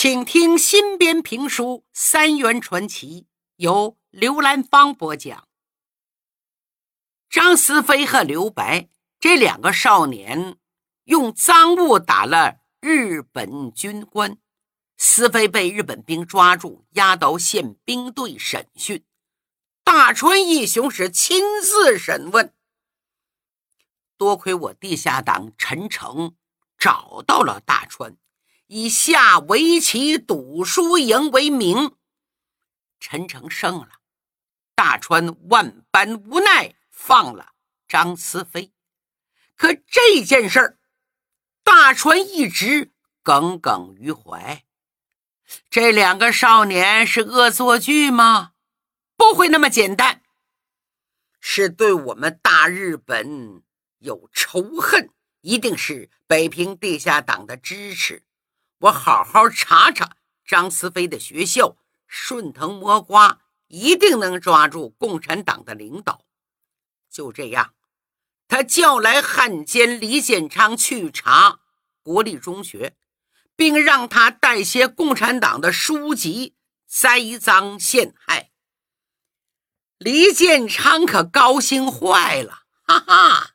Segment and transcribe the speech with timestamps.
[0.00, 3.22] 请听新编评书《三元传奇》，
[3.56, 5.48] 由刘兰芳播讲。
[7.28, 10.56] 张思飞和刘白这两个少年
[11.06, 14.38] 用赃物打了日本军官，
[14.96, 19.04] 思飞被日本兵抓住，押到宪兵队审讯。
[19.82, 22.54] 大川义雄是亲自审问。
[24.16, 26.36] 多亏我地下党陈诚
[26.78, 28.16] 找到了大川。
[28.70, 31.96] 以下围棋赌输赢为名，
[33.00, 33.88] 陈诚胜了，
[34.74, 37.54] 大川万般无奈放了
[37.88, 38.70] 张思飞。
[39.56, 40.78] 可这件事儿，
[41.64, 42.92] 大川一直
[43.22, 44.62] 耿耿于怀。
[45.70, 48.52] 这两个少年是恶作剧吗？
[49.16, 50.22] 不会那么简单，
[51.40, 53.62] 是对我们大日本
[54.00, 55.08] 有仇恨，
[55.40, 58.26] 一定是北平地下党的支持。
[58.78, 66.24] 我好好查查张思飞的学校，顺藤摸瓜，一定能抓住共产党的领导。
[67.10, 67.74] 就这样，
[68.46, 71.58] 他叫来汉奸李建昌去查
[72.02, 72.96] 国立中学，
[73.56, 76.54] 并让他带些共产党的书籍
[76.86, 78.52] 栽赃陷害。
[79.98, 83.50] 李建昌可高兴坏了，哈哈！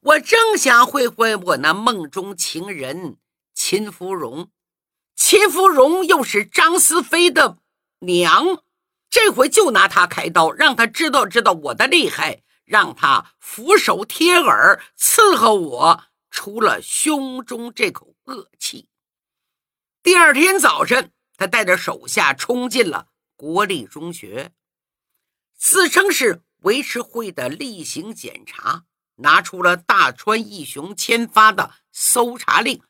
[0.00, 3.18] 我正想会会我那梦中情人
[3.52, 4.50] 秦芙蓉。
[5.24, 7.58] 秦芙蓉又是张思飞的
[8.00, 8.64] 娘，
[9.08, 18.88] 这回就拿她开刀，让他知道知道我的厉害，让他俯首贴耳伺候我，出了胸中这口恶气。
[20.02, 23.06] 第二天早晨，他带着手下冲进了
[23.36, 24.52] 国立中学，
[25.56, 28.86] 自称是维持会的例行检查，
[29.18, 32.82] 拿出了大川义雄签发的搜查令，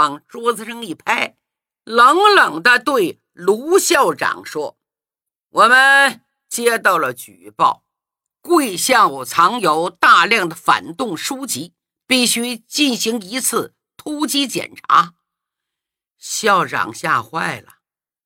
[0.00, 1.36] 往桌子上一拍，
[1.84, 4.78] 冷冷地对卢校长说
[5.50, 7.84] ：“我们接到了举报，
[8.40, 11.74] 贵校藏有大量的反动书籍，
[12.06, 15.12] 必须进行一次突击检查。”
[16.16, 17.80] 校长吓坏了，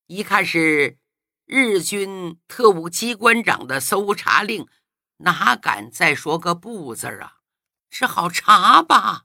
[0.06, 0.98] 一看是
[1.44, 4.68] 日军特务机关长的搜查令，
[5.16, 7.38] 哪敢再说个不字啊？
[7.90, 9.24] 只好查吧。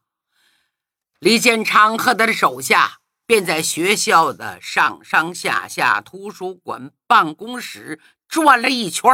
[1.19, 7.99] 李建昌和他的手下便在学校的上上下下、图书馆、办公室
[8.29, 9.11] 转了一圈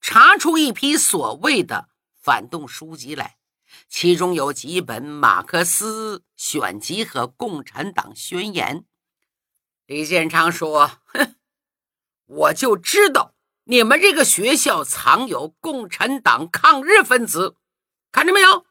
[0.00, 1.88] 查出一批所谓的
[2.20, 3.36] 反动书籍来，
[3.88, 8.84] 其中有几本马克思选集和共产党宣言。
[9.86, 11.36] 李建昌说：“哼，
[12.26, 13.34] 我就知道
[13.64, 17.54] 你们这个学校藏有共产党抗日分子，
[18.10, 18.66] 看着没有？”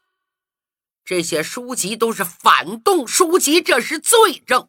[1.08, 4.68] 这些书籍都是反动书籍，这是罪证。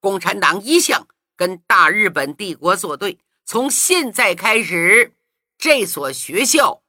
[0.00, 5.14] 共产党一向跟大日本帝国作对，从现在开始，
[5.56, 6.82] 这所学校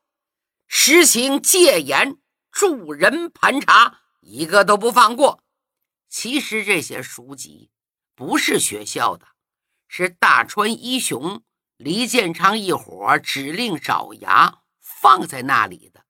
[0.67, 2.17] 实行戒严，
[2.51, 5.41] 助人盘查，一个都不放过。
[6.09, 7.71] 其实这些书籍
[8.13, 9.25] 不是学校的，
[9.87, 11.41] 是大川一雄、
[11.77, 16.03] 李建昌一伙指令爪牙放在那里的。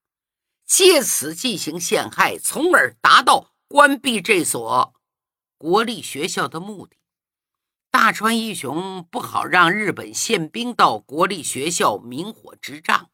[0.70, 4.94] 借此进行陷害，从而达到关闭这所
[5.58, 6.96] 国立学校的目的。
[7.90, 13.10] 大川义雄不好让日本宪兵到国立学校明火执仗，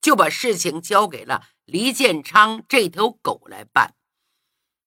[0.00, 3.96] 就把事情交给了李建昌这条狗来办。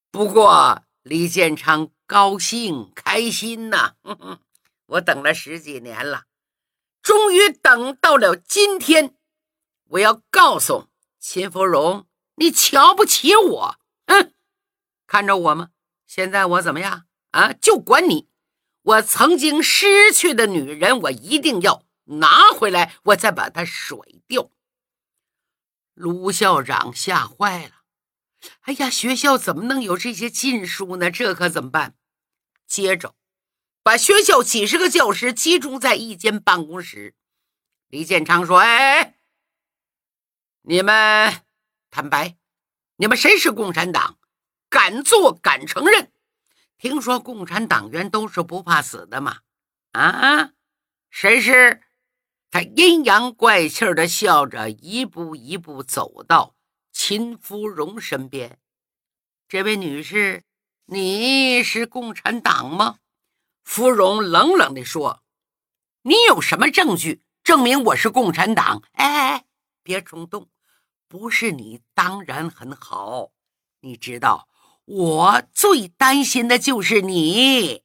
[0.10, 3.96] 不过李建昌高兴开心呐，
[4.88, 6.24] 我等了十几年了，
[7.02, 9.18] 终于等到了今天，
[9.90, 10.88] 我要告诉
[11.20, 12.08] 秦芙蓉。
[12.36, 14.34] 你瞧不起我，哼！
[15.06, 15.70] 看着我吗？
[16.08, 17.54] 现在我怎么样啊？
[17.54, 18.30] 就管你！
[18.82, 24.50] 我曾经失去的女人，我一定要拿回来，我再把她甩掉。
[25.94, 27.84] 卢校长吓坏了，
[28.62, 31.10] 哎呀，学校怎么能有这些禁书呢？
[31.10, 31.96] 这可怎么办？
[32.68, 33.16] 接着，
[33.84, 37.16] 把学校几十个教师集中在一间办公室。
[37.88, 39.16] 李建昌说：“哎，
[40.64, 41.44] 你们。”
[41.94, 42.36] 坦白，
[42.96, 44.18] 你们谁是共产党？
[44.68, 46.12] 敢做敢承认。
[46.80, 49.42] 听说共产党员都是不怕死的嘛？
[49.92, 50.54] 啊，
[51.12, 51.84] 谁是？
[52.50, 56.56] 他阴阳怪气的笑着，一步一步走到
[56.92, 58.58] 秦芙蓉身边。
[59.48, 60.44] 这位女士，
[60.86, 62.98] 你是共产党吗？
[63.64, 65.24] 芙蓉冷冷地说
[66.02, 69.46] ：“你有什么证据证明我是共产党？”哎哎哎，
[69.84, 70.50] 别冲动。
[71.14, 73.34] 不是你当然很好，
[73.82, 74.48] 你知道
[74.84, 77.84] 我最担心的就是你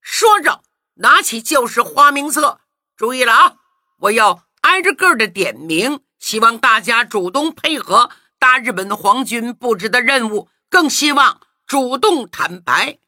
[0.00, 0.62] 说着，
[0.94, 2.62] 拿起教室花名册，
[2.96, 3.56] 注意了啊！
[3.98, 12.98] 我要挨着个的点名，希望大家主动配合大日本皇军布置的任务，更希望主动坦白。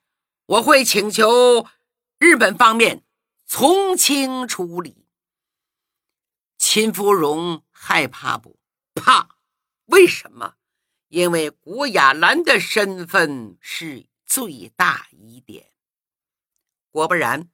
[0.45, 1.67] 我会请求
[2.19, 3.05] 日本方面
[3.47, 5.07] 从轻处理。
[6.59, 8.59] 秦芙蓉害怕不？
[8.95, 9.31] 怕？
[9.93, 10.55] 为什么？
[11.09, 15.71] 因为古雅兰的身份是最大疑点。
[16.91, 17.51] 果不然，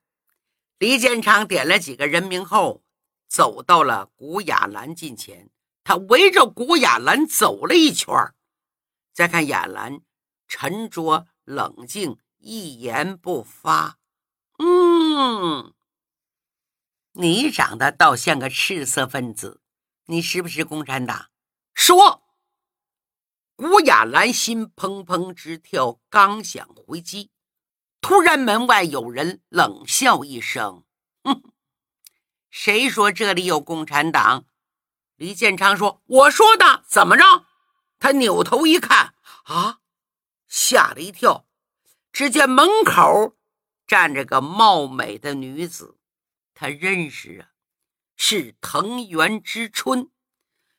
[0.78, 2.84] 李建昌点了几个人名后，
[3.26, 5.50] 走到了古雅兰近前。
[5.82, 8.14] 他围着古雅兰走了一圈
[9.12, 10.02] 再看雅兰
[10.46, 12.18] 沉着冷静。
[12.40, 13.98] 一言不发。
[14.58, 15.74] 嗯，
[17.14, 19.60] 你长得倒像个赤色分子，
[20.06, 21.30] 你是不是共产党？
[21.74, 22.22] 说。
[23.58, 27.32] 古雅兰心砰砰直跳，刚想回击，
[28.00, 30.84] 突然门外有人冷笑一声
[31.24, 31.42] ：“哼，
[32.48, 34.44] 谁说这里有共产党？”
[35.18, 37.46] 李建昌说：“我说的。”怎么着？
[37.98, 39.14] 他扭头一看，
[39.46, 39.80] 啊，
[40.46, 41.48] 吓了一跳。
[42.12, 43.36] 只见门口
[43.88, 45.98] 站着个貌美的女子，
[46.54, 47.48] 他认识啊，
[48.14, 50.12] 是藤原之春。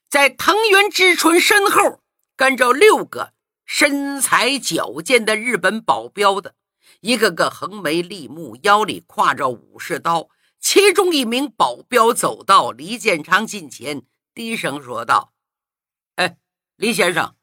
[0.07, 1.98] 在藤原之春身后
[2.39, 3.33] 跟着六个
[3.65, 6.55] 身材矫健的日本保镖的，
[7.01, 10.29] 一个个横眉立目，腰里挎着武士刀。
[10.57, 14.03] 其中一名保镖走到李建昌近前，
[14.33, 15.33] 低声说道
[16.15, 16.37] ：“哎，
[16.77, 17.35] 李先生，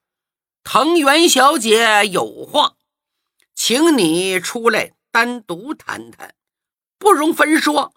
[0.65, 2.77] 藤原小姐有话。”
[3.55, 6.35] 请你出来单独谈谈，
[6.97, 7.93] 不容分说。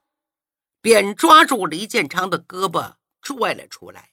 [0.82, 4.09] 便抓住李建昌的胳膊拽了出来。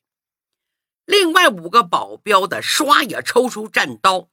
[1.06, 4.28] 另外五个保镖的唰也抽出战刀，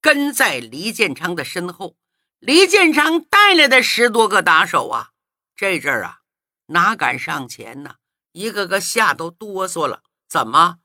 [0.00, 1.96] 跟在黎建昌的身后。
[2.40, 5.12] 黎建昌带来的十多个打手啊，
[5.56, 6.20] 这阵儿啊，
[6.66, 7.96] 哪敢上前呢？
[8.32, 10.02] 一个个吓都哆嗦了。
[10.28, 10.78] 怎么？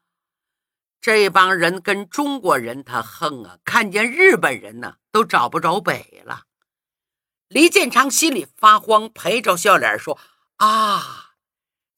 [1.01, 6.45] 这帮人跟中国人他横啊，看见日本人呢都找不着北了。
[7.47, 10.17] 黎建昌心里发慌，陪着笑脸说
[10.57, 11.35] ：“啊，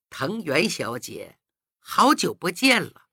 [0.10, 1.38] 藤原小姐，
[1.88, 3.04] 好久不见了。”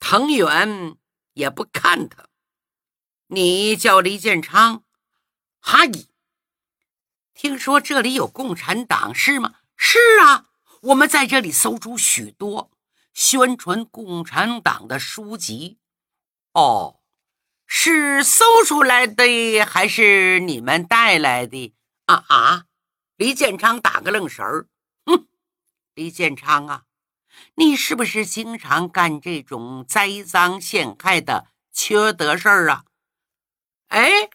[0.00, 0.96] 藤原
[1.34, 2.28] 也不看他，
[3.26, 4.82] 你叫李建昌？
[5.60, 6.08] 哈伊，
[7.34, 9.56] 听说这里有共产党是吗？
[9.76, 10.46] 是啊，
[10.80, 12.72] 我们在这里搜出许多。
[13.12, 15.78] 宣传共产党的书籍，
[16.52, 17.00] 哦，
[17.66, 21.74] 是搜出来的还是你们带来的？
[22.06, 22.66] 啊啊！
[23.16, 24.68] 李建昌打个愣神儿，
[25.06, 25.26] 哼，
[25.94, 26.84] 李建昌啊，
[27.56, 32.84] 你是不是经常干这种栽赃陷害的缺德事儿啊？
[33.88, 34.30] 哎，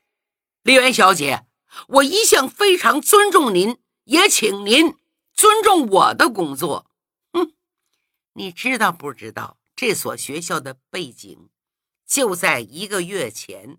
[0.63, 1.45] 李媛小姐，
[1.87, 4.95] 我一向非常尊重您，也请您
[5.33, 6.89] 尊重我的工作。
[7.33, 7.53] 哼
[8.33, 11.49] 你知道不知道这所学校的背景？
[12.07, 13.77] 就在一个月前，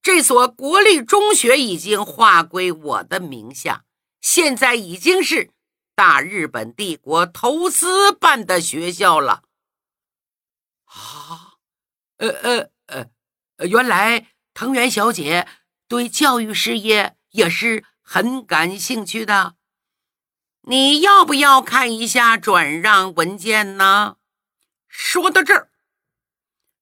[0.00, 3.84] 这所国立中学已经划归我的名下，
[4.20, 5.50] 现在已经是
[6.00, 9.42] 大日本帝国投资办的学校了。
[10.86, 11.58] 啊，
[12.16, 15.46] 呃呃呃，原来藤原小姐
[15.88, 19.56] 对教育事业也是很感兴趣的。
[20.62, 24.16] 你要不要看一下转让文件呢？
[24.88, 25.70] 说到这儿，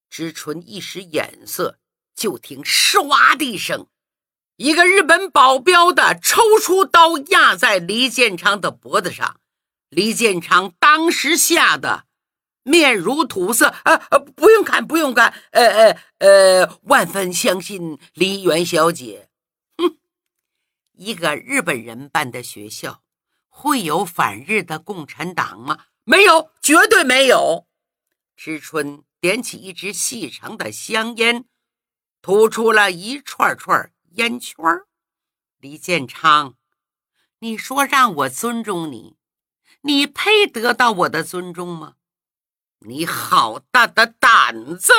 [0.09, 1.81] 知春一使眼色，
[2.15, 3.89] 就听唰的一声，
[4.59, 9.39] 一个日本保镖的抽出刀压在李建昌的脖子上。
[9.89, 12.07] 李建昌当时吓得
[12.65, 13.73] 面如土色。
[13.85, 15.33] 呃呃，不用看，不用看。
[15.53, 19.29] 呃呃呃，万分相信李元小姐。
[19.77, 19.97] 哼，
[20.95, 23.03] 一个日本人办的学校。
[23.49, 25.85] 会有反日的共产党吗？
[26.03, 27.69] 没有，绝对没有。
[28.35, 31.45] 知春点起一支细长的香烟，
[32.21, 34.57] 吐出了一串串烟圈
[35.59, 36.57] 李建昌，
[37.39, 39.17] 你说让我尊重你，
[39.83, 41.95] 你配得到我的尊重吗？
[42.81, 44.93] 你好大的胆子，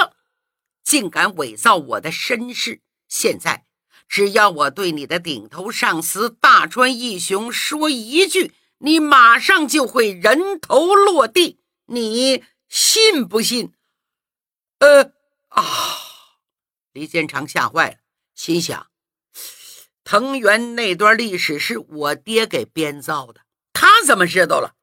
[0.84, 2.82] 竟敢伪造我的身世！
[3.10, 3.66] 现在。
[4.08, 13.74] 只要我对你的顶头上司大川义雄说一句，你马上就会人头落地，你信不信？
[14.80, 15.12] 呃
[15.50, 15.64] 啊！
[16.94, 17.98] 李建长吓坏了，
[18.34, 18.88] 心想：
[20.10, 23.42] 藤原那段历史是我爹给编造的，
[23.74, 24.74] 他怎么知道了？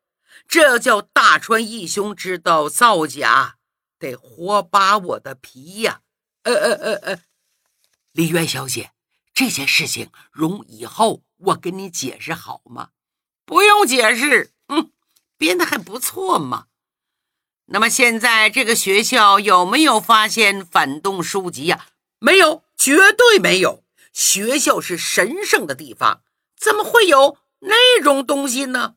[0.46, 3.56] 这叫大川义雄知道造假，
[3.98, 6.02] 得活扒我的皮呀！
[6.44, 7.20] 呃呃呃呃，
[8.12, 8.92] 李渊小姐。
[9.34, 12.90] 这件事情，容以后我跟你解释好吗？
[13.44, 14.92] 不用解释，嗯，
[15.36, 16.66] 编的还不错嘛。
[17.64, 21.86] 那么现在这个学校有没有发现反动书籍呀？
[22.20, 23.82] 没有，绝对没有。
[24.16, 26.24] 学校是神圣的地方，
[26.56, 28.96] 怎么会有那种东西呢？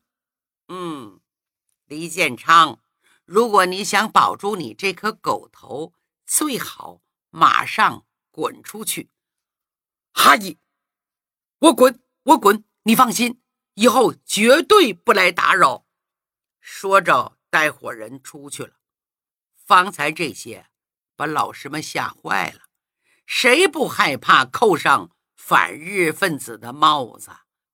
[0.69, 1.19] 嗯，
[1.87, 2.79] 李建昌，
[3.25, 5.93] 如果你想保住你这颗狗头，
[6.25, 9.09] 最好马上滚出去。
[10.13, 10.57] 哈伊，
[11.59, 13.41] 我滚，我滚，你放心，
[13.73, 15.85] 以后绝对不来打扰。
[16.61, 18.75] 说着，带伙人出去了。
[19.53, 20.69] 方才这些
[21.17, 22.68] 把老师们吓坏了，
[23.31, 27.29] 谁不害怕扣上反日分子的帽子？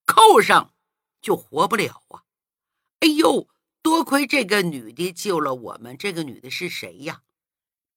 [0.06, 0.74] 扣上
[1.22, 2.24] 就活不了啊！
[3.00, 3.48] 哎呦，
[3.82, 5.98] 多亏这个女的救了我们。
[5.98, 7.24] 这个女的是谁呀？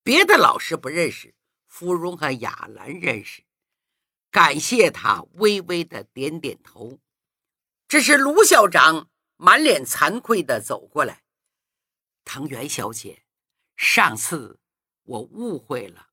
[0.03, 1.35] 别的老师不认识，
[1.67, 3.43] 芙蓉和雅兰认识。
[4.31, 6.97] 感谢他，微微的点点头。
[7.89, 11.23] 这是卢校长满脸惭愧的走过来。
[12.23, 13.23] 藤原小姐，
[13.75, 14.61] 上次
[15.03, 16.08] 我误会了，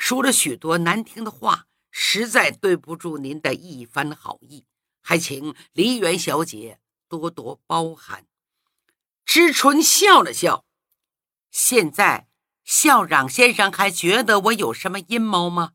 [0.00, 4.64] 说了许多难听的话，实在对不住您的一番好意，
[5.02, 8.26] 还请梨园小姐多多包涵。
[9.26, 10.64] 知春笑了笑。
[11.50, 12.28] 现在
[12.64, 15.74] 校长先生还觉得我有什么阴谋吗？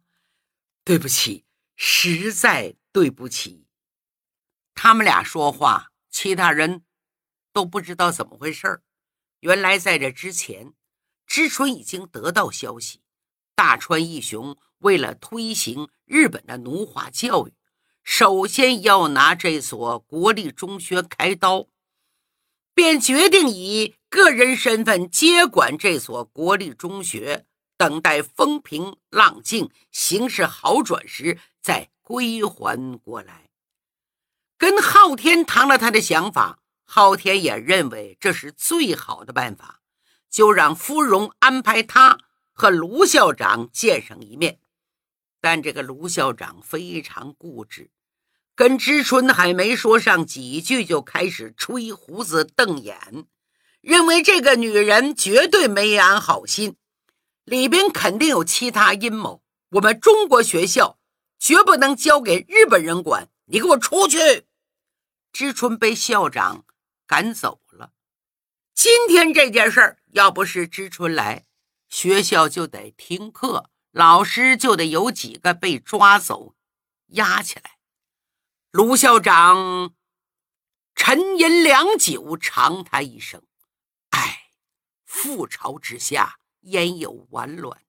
[0.83, 1.45] 对不起。
[1.75, 3.67] 实在对不起，
[4.73, 6.83] 他们俩说话，其他人
[7.53, 8.81] 都不知道怎么回事
[9.41, 10.73] 原来在这之前，
[11.27, 13.01] 知春已经得到消息，
[13.55, 17.53] 大川义雄为了推行日本的奴化教育，
[18.03, 21.67] 首先要拿这所国立中学开刀，
[22.73, 27.45] 便决定以个人身份接管这所国立中学。
[27.77, 33.49] 等待风平浪静、形势好转时再归还过来。
[34.57, 39.81] 跟昊天谈了他的想法，昊天也认为这是最好的办法，
[40.29, 42.19] 就让芙蓉安排他
[42.55, 44.57] 和卢校长见上一面。
[45.41, 47.91] 但这个卢校长非常固执，
[48.55, 53.25] 跟知春还没说上几句，就开始吹胡子瞪眼，
[53.81, 56.77] 认为这个女人绝对没安好心。
[57.43, 60.97] 里边肯定有其他阴谋，我们中国学校
[61.37, 63.29] 绝不能交给日本人管。
[63.47, 64.47] 你给我出去！
[65.31, 66.65] 知春被校长
[67.05, 67.91] 赶走了。
[68.73, 71.45] 今天这件事儿，要不是知春来，
[71.95, 76.53] 学校就得停课，老师就得有几个被抓走、
[77.11, 77.77] 押起来。
[78.71, 79.93] 卢校长
[80.93, 83.41] 沉吟良久，长叹一声
[84.11, 84.49] ：“唉，
[85.07, 87.81] 覆巢之下。”焉有完卵？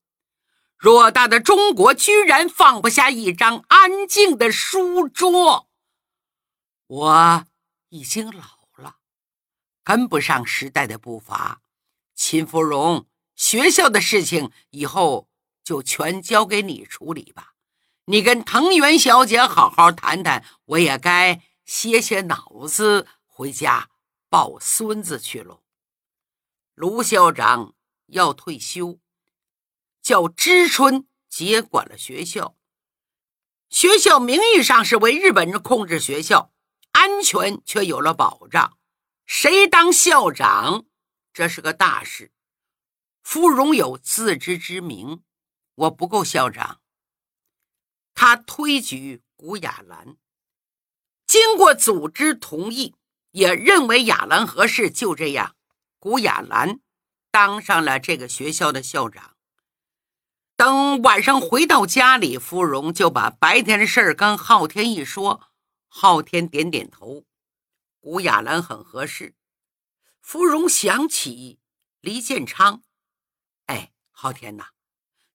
[0.78, 5.68] 偌大的中国居然放不下一张安静的书桌。
[6.86, 7.46] 我
[7.88, 8.98] 已经老了，
[9.82, 11.62] 跟不上时代的步伐。
[12.14, 15.28] 秦芙蓉，学校的事情以后
[15.62, 17.52] 就全交给你处理吧。
[18.06, 23.88] 你跟藤原小姐好好谈谈，我也该歇歇脑子，回家
[24.28, 25.62] 抱孙子去喽。
[26.74, 27.74] 卢校长。
[28.10, 29.00] 要退休，
[30.00, 32.56] 叫知春接管了学校。
[33.68, 36.52] 学校名义上是为日本人控制学校，
[36.92, 38.78] 安全却有了保障。
[39.24, 40.84] 谁当校长，
[41.32, 42.30] 这是个大事。
[43.28, 45.24] 芙蓉有自知之明，
[45.74, 46.80] 我不够校长。
[48.14, 50.16] 他推举古雅兰，
[51.26, 52.94] 经过组织同意，
[53.32, 55.56] 也认为雅兰合适，就这样，
[55.98, 56.78] 古雅兰。
[57.32, 59.36] 当上了这个学校的校长。
[60.54, 65.50] 等晚上回到家里，芙蓉就把白天的事儿跟昊天一说。
[65.88, 67.24] 昊天点点头，
[67.98, 69.34] 古雅兰很合适。
[70.22, 71.58] 芙蓉想起
[72.00, 72.84] 黎建昌，
[74.18, 74.68] 昊天呐，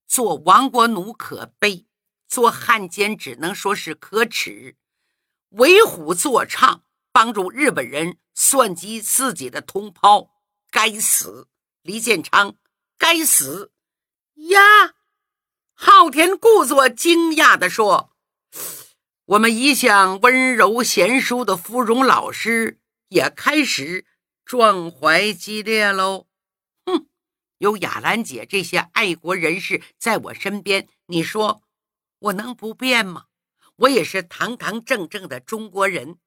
[0.08, 1.86] 做亡国奴可悲，
[2.28, 4.76] 做汉奸只能说是可耻。
[5.50, 10.32] 为虎作伥，帮助日本人算计自己的同胞，
[10.72, 11.48] 该死！
[11.84, 12.56] 李建昌，
[12.98, 13.72] 该死
[14.50, 14.96] 呀！
[15.74, 18.16] 昊天故作惊讶地说
[19.26, 24.08] ：“我们一向温柔贤淑的芙蓉老师也开始
[24.44, 26.26] 壮怀激烈喽。”
[27.62, 31.62] 有雅兰姐这些爱国人士在我身边，你说
[32.18, 33.28] 我能不变吗？
[33.76, 36.18] 我也是堂堂正正的中国人。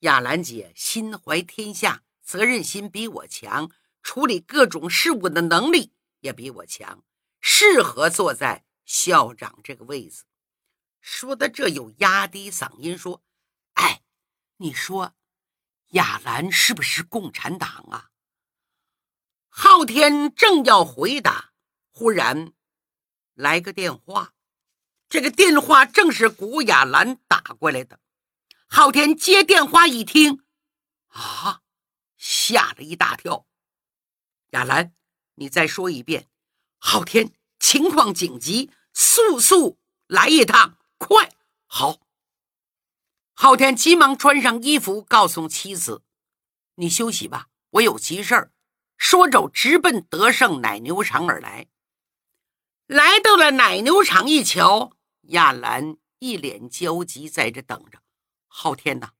[0.00, 3.68] 雅兰姐心怀天下，责任心比我强。
[4.04, 7.02] 处理各种事务的能力也比我强，
[7.40, 10.22] 适合坐在校长这个位子。
[11.00, 13.24] 说的这又压低嗓音说
[13.74, 14.02] ：“哎，
[14.58, 15.16] 你说
[15.88, 18.10] 亚兰是不是共产党啊？”
[19.52, 21.52] 昊天正要回答，
[21.90, 22.52] 忽然
[23.34, 24.32] 来个电话，
[25.08, 28.00] 这个电话正是古雅兰打过来的。
[28.68, 30.44] 昊天接电话一听，
[31.08, 31.62] 啊，
[32.16, 33.44] 吓了一大跳。
[34.50, 34.94] 雅兰，
[35.34, 36.28] 你再说一遍。
[36.78, 41.34] 昊天，情况紧急，速速来一趟，快！
[41.66, 42.00] 好。
[43.34, 46.04] 昊天急忙穿上衣服，告诉妻子
[46.76, 48.52] ：“你休息吧，我有急事儿。”
[49.00, 51.68] 说着，直奔德胜奶牛场而来。
[52.86, 54.92] 来到了奶牛场，一瞧，
[55.28, 58.02] 亚兰一脸焦急，在这等着。
[58.46, 59.12] 昊天呐，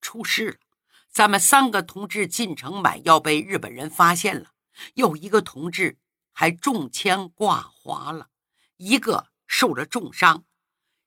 [0.00, 0.56] 出事了！
[1.12, 4.52] 咱们三个同志进城买药，被日本人发现了。
[4.94, 5.98] 有一个同志
[6.32, 8.30] 还中枪挂滑了，
[8.78, 10.44] 一个受了重伤，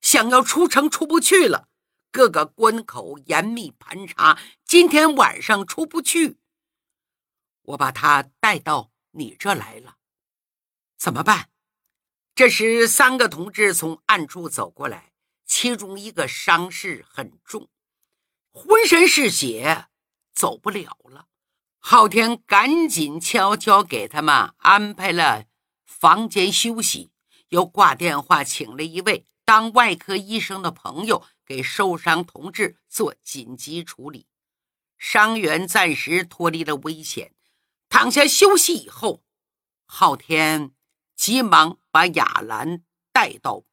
[0.02, 1.68] 想要出城出不去了。
[2.12, 6.38] 各个关口严密盘查，今天晚上出不去。
[7.70, 9.98] 我把他带到你这来了，
[10.98, 11.50] 怎么办？
[12.34, 15.12] 这时，三个同志从暗处走过来，
[15.46, 17.70] 其中一个伤势很重，
[18.52, 19.88] 浑身是血，
[20.34, 21.28] 走不了了。
[21.78, 25.46] 昊天赶紧悄悄给他们安排了
[25.86, 27.12] 房间休息，
[27.50, 34.26] 又挂电话请了一位当外科医生的朋友，给受伤同志做紧急处理，
[34.98, 37.36] 伤员暂时脱离了危险。
[37.90, 39.24] 躺下休息以后，
[39.86, 40.72] 昊天
[41.16, 43.64] 急忙把雅兰带到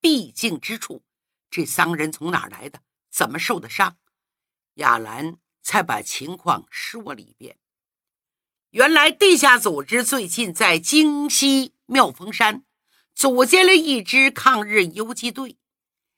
[0.00, 1.02] 必经之处。
[1.50, 2.80] 这三人从哪儿来的？
[3.10, 3.96] 怎么受的伤？
[4.74, 7.58] 雅兰才把情况说了一遍。
[8.70, 12.64] 原来地下组织最近在京西妙峰山
[13.14, 15.56] 组建了一支抗日游击队，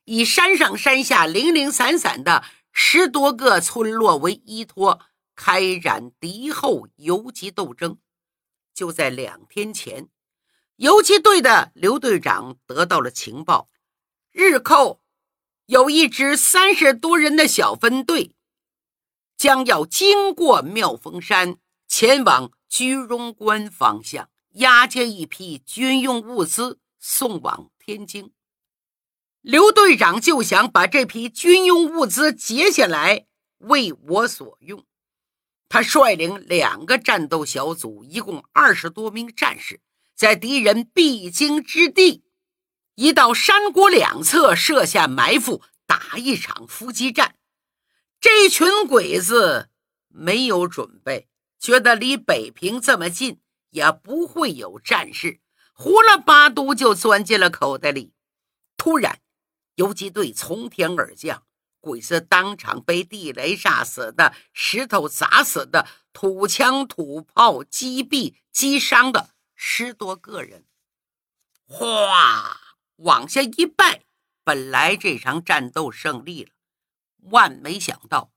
[0.05, 5.01] 以山上山下零零散散的十多个村落为依托。
[5.41, 7.99] 开展敌后游击斗争。
[8.75, 10.09] 就在两天前，
[10.75, 13.71] 游击队的刘队长得到了情报，
[14.33, 15.01] 日寇
[15.67, 18.35] 有一支三十多人的小分队，
[19.37, 28.33] 将要经过妙峰山，前往居庸关方向，押解一批军用物资送往天津。
[29.41, 33.27] 刘队长就想把这批军用物资截下来，
[33.59, 34.85] 为我所用。
[35.69, 39.81] 他率领两个战斗小组，一共二十多名战士，
[40.15, 42.25] 在敌人必经之地，
[42.95, 47.37] 一道山谷两侧设下埋伏，打一场伏击战。
[48.21, 49.69] 这群鬼子
[50.09, 51.29] 没有准备，
[51.61, 55.41] 觉得离北平这么近，也不会有战事，
[55.75, 58.15] 呼啦巴嘟就钻进了口袋里。
[58.77, 59.21] 突然，
[59.75, 61.45] 游击队从天而降。
[61.81, 70.65] 鬼子当场被地雷炸死的，石头砸死的，土枪土炮击毙击伤的十多个人，
[71.67, 72.61] 哗
[72.97, 74.03] 往下一拜。
[74.45, 76.51] 本来这场战斗胜利了，
[77.31, 78.33] 万没想到，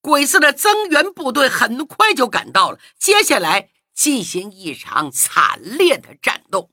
[0.00, 6.70] 鬼子的增援部队很快就赶到了，接下来进行一场惨烈的战斗。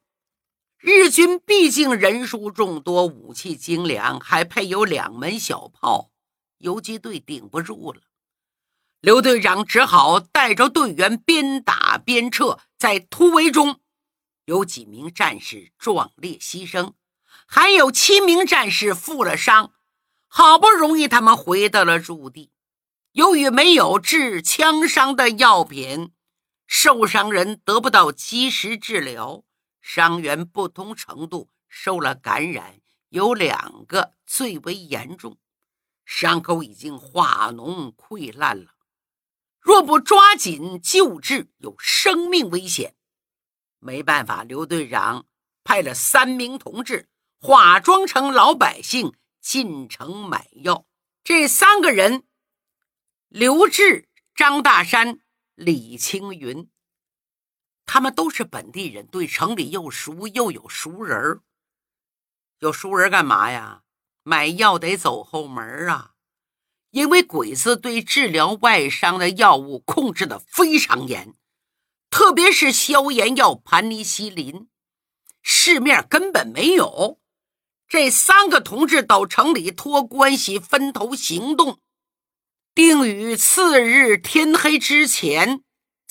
[0.87, 6.11] 日军毕竟人数众多，武器精良，还配有两门小炮，
[6.59, 8.01] 游击队顶不住了。
[9.01, 13.79] 刘队长只好带着队员边打边撤，在突围中，
[14.45, 16.93] 有几名战士壮烈牺牲，
[17.47, 19.71] 还有七名战士负了伤。
[20.27, 22.51] 好不容易他们回到了驻地，
[23.13, 26.11] 由于没有治枪伤的药品，
[26.67, 29.44] 受伤人得不到及时治疗。
[29.87, 35.37] 伤员不同程度受了感染，有两个最为严重，
[36.03, 38.73] 伤口已经化脓溃烂了。
[39.59, 42.95] 若不抓紧救治，有生命危险。
[43.77, 45.27] 没办法，刘队长
[45.63, 47.07] 派了三名同志
[47.39, 50.87] 化妆成老百姓进城买药。
[51.23, 52.23] 这三个人：
[53.27, 55.19] 刘志、张大山、
[55.53, 56.71] 李青云。
[57.85, 61.41] 他们都是本地人，对城里又熟又有熟人。
[62.59, 63.81] 有熟人干嘛呀？
[64.23, 66.13] 买药得走后门啊！
[66.91, 71.35] 因为鬼子对治疗外伤的药物控制的非常严，
[72.09, 74.69] 特别是消炎药盘尼西林，
[75.43, 77.19] 市面根本没有。
[77.87, 81.81] 这三个同志到城里托关系分头行动，
[82.73, 85.64] 定于次日天黑之前。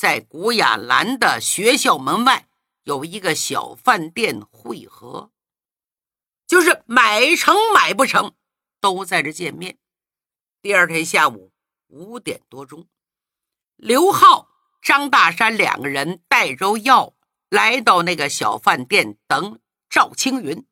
[0.04, 2.46] 在古雅兰的学校门外
[2.82, 5.30] 有一个小饭店汇合。
[6.46, 8.34] 就是买成买不成，
[8.82, 9.78] 都在这见面。
[10.60, 11.52] 第二天下午
[11.86, 12.86] 五点多钟，
[13.76, 14.50] 刘浩、
[14.82, 17.14] 张大山两个人带着药
[17.48, 20.66] 来到那个小饭店等赵青云，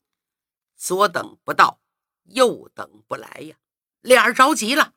[0.76, 1.80] 左等不到，
[2.24, 3.56] 右等不来呀，
[4.02, 4.92] 俩人着急了，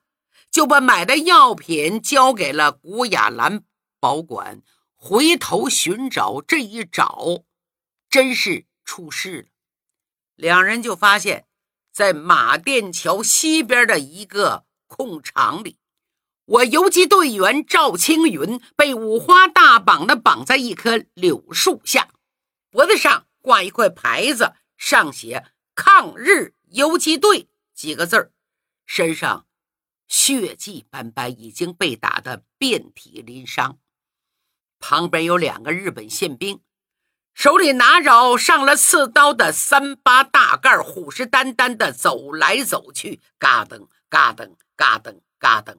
[0.52, 3.64] 就把买的药品交给了古雅兰
[4.06, 4.62] 保管，
[4.94, 6.40] 回头寻找。
[6.40, 7.44] 这一找，
[8.08, 9.48] 真是出事了。
[10.36, 11.48] 两人就发现，
[11.92, 15.80] 在马甸桥西边的一个空场里，
[16.46, 22.10] 我游击队员赵青云被五花大绑的绑在一棵柳树下，
[22.70, 28.32] 脖子上挂一块牌子，上写“抗日游击队”几个字儿，
[28.86, 29.48] 身上
[30.08, 33.80] 血迹斑斑，已经被打得遍体鳞伤。
[34.88, 36.62] 旁边有两个日本宪兵。
[37.34, 45.78] 手里拿着上了刺刀的三八大盖，虎视眈眈的走来走去，嘎噔嘎噔嘎噔嘎噔。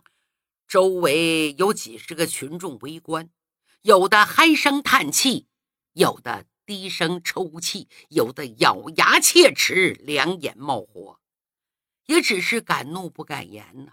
[0.67, 3.31] 周围有几十个群众围观，
[3.83, 5.47] 有的唉声叹气，
[5.93, 11.21] 有的低声抽泣，有的咬牙切齿，两眼冒火，
[12.07, 13.93] 也只是敢怒不敢言呢。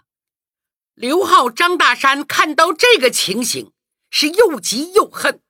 [0.94, 3.72] 刘浩、张大山看到这个情形，
[4.16, 5.40] 是又急又恨。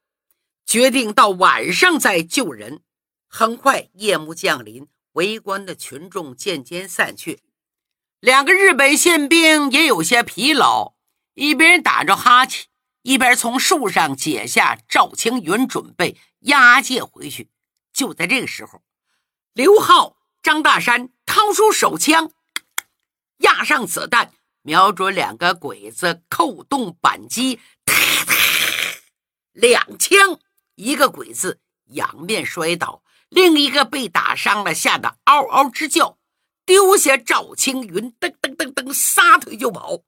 [0.64, 2.81] 决定到晚上再救人。
[3.29, 7.42] 很快，夜幕降临，围观的群众渐渐散去。
[8.20, 10.94] 两个日本宪兵也有些疲劳，
[11.35, 12.68] 一边打着哈欠，
[13.03, 17.50] 一边从树上解下赵青云，准备押解回去。
[17.92, 18.83] 就在这个时候，
[19.53, 22.33] 刘浩、张大山掏出手枪，
[23.38, 27.61] 压上子弹，瞄准两个鬼子，扣动扳机，
[29.55, 30.38] 两枪。
[30.75, 36.19] 一个鬼子仰面摔倒，另一个被打伤了，吓得嗷嗷直叫，
[36.67, 40.01] 丢下赵青云，噔噔噔噔，撒腿就跑。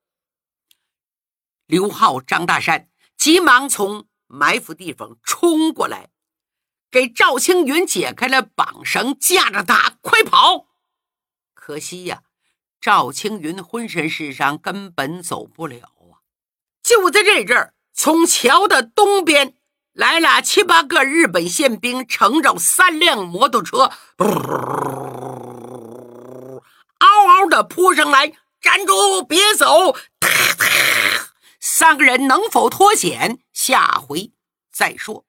[1.66, 6.10] 刘浩、张大山急忙从埋伏地方冲过来，
[6.90, 10.66] 给赵青云解开了绑绳，架着他快跑。
[11.54, 12.24] 可惜呀，
[12.80, 16.26] 赵青云浑身是伤，根本走不了啊！
[16.82, 19.54] 就在这阵儿，从桥的东边。
[19.92, 23.90] 来了七八个日本宪兵，乘着三辆摩托车，
[26.98, 29.96] 嗷嗷的扑上来，站住，别走！
[31.58, 33.38] 三个人能否脱险？
[33.54, 34.32] 下回
[34.70, 35.24] 再说。